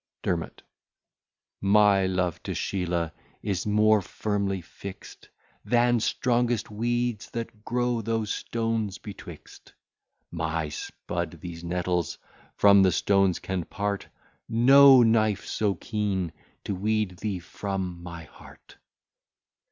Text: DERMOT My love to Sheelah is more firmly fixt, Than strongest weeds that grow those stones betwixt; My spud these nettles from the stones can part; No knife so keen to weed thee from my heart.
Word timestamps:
DERMOT 0.23 0.63
My 1.61 2.07
love 2.07 2.41
to 2.41 2.55
Sheelah 2.55 3.11
is 3.43 3.67
more 3.67 4.01
firmly 4.01 4.59
fixt, 4.59 5.29
Than 5.63 5.99
strongest 5.99 6.71
weeds 6.71 7.29
that 7.29 7.63
grow 7.63 8.01
those 8.01 8.33
stones 8.33 8.97
betwixt; 8.97 9.73
My 10.31 10.69
spud 10.69 11.39
these 11.39 11.63
nettles 11.63 12.17
from 12.55 12.81
the 12.81 12.91
stones 12.91 13.37
can 13.37 13.63
part; 13.63 14.07
No 14.49 15.03
knife 15.03 15.45
so 15.45 15.75
keen 15.75 16.33
to 16.63 16.73
weed 16.73 17.17
thee 17.17 17.37
from 17.37 18.01
my 18.01 18.23
heart. 18.23 18.77